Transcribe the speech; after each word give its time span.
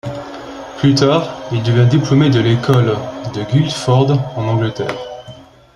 Plus 0.79 0.95
tard, 0.95 1.43
il 1.51 1.61
devient 1.61 1.87
diplômé 1.87 2.31
de 2.31 2.39
l'École 2.39 2.95
de 3.35 3.43
Guildford 3.51 4.13
en 4.35 4.47
Angleterre. 4.47 4.97